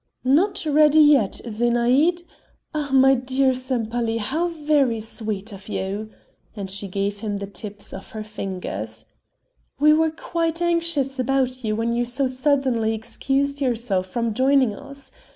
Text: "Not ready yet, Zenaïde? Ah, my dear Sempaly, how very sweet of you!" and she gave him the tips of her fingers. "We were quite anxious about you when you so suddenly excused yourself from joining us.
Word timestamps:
"Not 0.23 0.65
ready 0.65 0.99
yet, 0.99 1.41
Zenaïde? 1.45 2.23
Ah, 2.73 2.89
my 2.91 3.13
dear 3.13 3.53
Sempaly, 3.53 4.17
how 4.17 4.47
very 4.47 4.99
sweet 4.99 5.53
of 5.53 5.69
you!" 5.69 6.09
and 6.55 6.71
she 6.71 6.87
gave 6.87 7.19
him 7.19 7.37
the 7.37 7.45
tips 7.45 7.93
of 7.93 8.09
her 8.13 8.23
fingers. 8.23 9.05
"We 9.79 9.93
were 9.93 10.09
quite 10.09 10.59
anxious 10.59 11.19
about 11.19 11.63
you 11.63 11.75
when 11.75 11.93
you 11.93 12.03
so 12.05 12.25
suddenly 12.27 12.95
excused 12.95 13.61
yourself 13.61 14.07
from 14.07 14.33
joining 14.33 14.73
us. 14.75 15.11